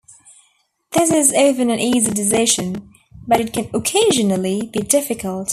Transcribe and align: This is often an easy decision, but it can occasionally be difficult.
This 0.93 1.11
is 1.11 1.31
often 1.33 1.69
an 1.69 1.77
easy 1.79 2.09
decision, 2.09 2.91
but 3.27 3.39
it 3.39 3.53
can 3.53 3.69
occasionally 3.71 4.67
be 4.73 4.79
difficult. 4.79 5.49